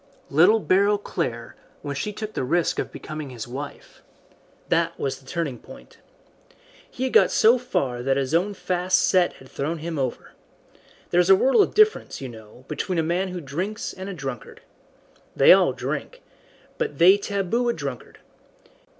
[0.31, 4.01] "Little Beryl Clare, when she took the risk of becoming his wife.
[4.69, 5.99] That was the turning point.
[6.89, 10.31] He had got so far that his own fast set had thrown him over.
[11.11, 14.13] There is a world of difference, you know, between a man who drinks and a
[14.15, 14.61] drunkard.
[15.35, 16.23] They all drink,
[16.79, 18.17] but they taboo a drunkard.